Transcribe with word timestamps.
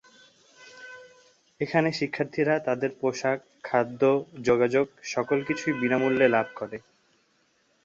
এখানে 1.61 1.89
শিক্ষার্থীরা 1.91 2.55
তাদের 2.59 2.91
পোশাক, 3.01 3.39
খাদ্য, 3.63 4.01
যোগাযোগ 4.41 4.85
সকল 5.05 5.37
কিছুই 5.47 5.73
বিনামূল্যে 5.81 6.27
লাভ 6.27 6.47
করে। 6.55 6.77